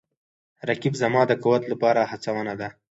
[0.69, 2.69] رقیب زما د قوت لپاره هڅونه ده